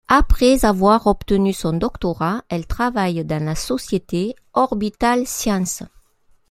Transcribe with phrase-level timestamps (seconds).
[0.07, 5.83] Après avoir obtenu son doctorat elle travaille dans la société Orbital Sciences.